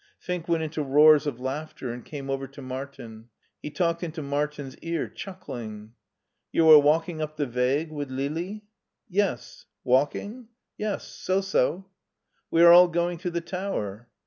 Fink 0.17 0.47
went 0.49 0.63
into 0.63 0.81
roars 0.81 1.27
of 1.27 1.39
laughter 1.39 1.91
and 1.93 2.03
came 2.03 2.31
over 2.31 2.47
to 2.47 2.61
Martin. 2.63 3.29
He 3.61 3.69
talked 3.69 4.01
into 4.01 4.23
Martin's 4.23 4.75
ear, 4.79 5.07
chuckling. 5.07 5.89
^* 5.89 5.91
You 6.51 6.67
are 6.71 6.79
walking 6.79 7.21
up 7.21 7.37
the 7.37 7.45
Weg 7.45 7.91
with 7.91 8.09
Lili?"'' 8.09 8.63
Yes." 9.19 9.67
'* 9.75 9.83
Walking?"" 9.83 10.47
Yes; 10.85 11.03
so 11.07 11.39
so." 11.39 11.77
^* 11.77 11.85
We 12.49 12.63
are 12.63 12.71
all 12.71 12.87
going 12.87 13.19
to 13.19 13.29
the 13.29 13.41
tower." 13.41 14.09